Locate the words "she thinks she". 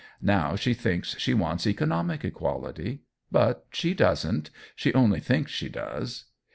0.55-1.35